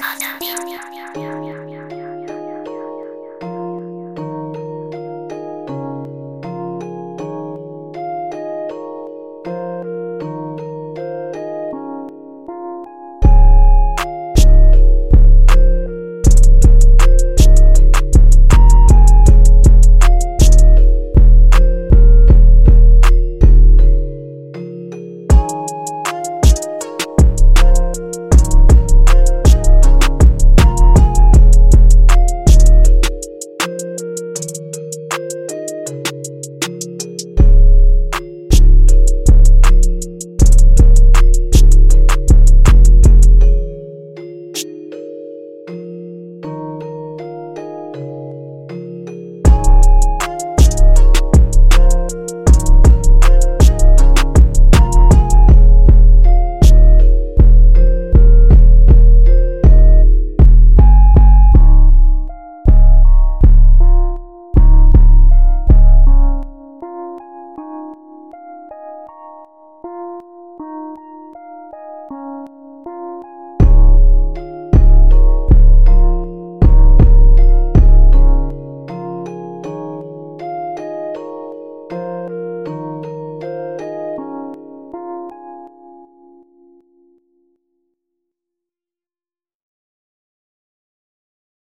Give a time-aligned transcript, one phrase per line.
[0.00, 0.78] 啊喵喵喵
[1.14, 1.57] 喵喵喵